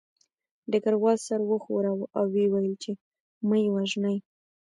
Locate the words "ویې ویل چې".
2.33-2.91